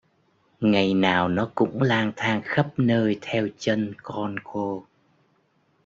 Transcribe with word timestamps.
ngày 0.61 0.93
nào 0.93 1.29
nó 1.29 1.51
cũng 1.55 1.81
lang 1.81 2.11
thang 2.15 2.41
khắp 2.45 2.73
nơi 2.77 3.19
theo 3.21 3.47
chân 3.57 3.93
con 4.03 4.35
cô 4.43 4.85